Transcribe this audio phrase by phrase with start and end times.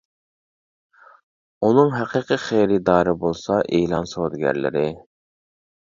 [1.67, 4.87] ئۇنىڭ ھەقىقىي خېرىدارى بولسا ئېلان سودىگەرلىرى.